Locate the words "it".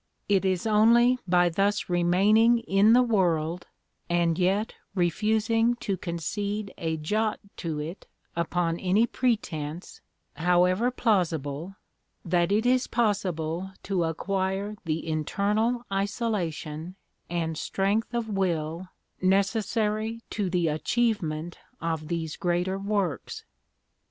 0.27-0.43, 7.77-8.07, 12.51-12.65